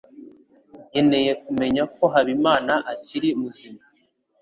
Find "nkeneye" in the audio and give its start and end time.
0.89-1.31